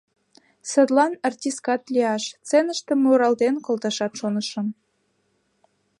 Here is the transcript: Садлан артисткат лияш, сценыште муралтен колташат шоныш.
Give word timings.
Садлан 0.71 1.13
артисткат 1.27 1.81
лияш, 1.93 2.23
сценыште 2.41 2.93
муралтен 3.01 3.55
колташат 3.65 4.13
шоныш. 4.19 4.49